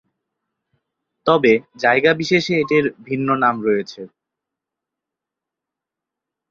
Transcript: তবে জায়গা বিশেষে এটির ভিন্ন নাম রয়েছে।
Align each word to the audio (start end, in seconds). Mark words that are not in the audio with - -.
তবে 1.27 1.51
জায়গা 1.77 2.11
বিশেষে 2.13 2.53
এটির 2.59 2.85
ভিন্ন 3.07 3.27
নাম 3.43 3.55
রয়েছে। 3.67 4.01